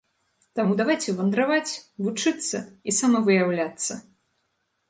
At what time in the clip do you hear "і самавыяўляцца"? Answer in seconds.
2.87-3.93